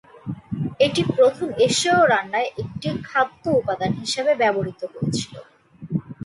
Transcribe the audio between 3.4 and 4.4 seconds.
উপাদান হিসাবে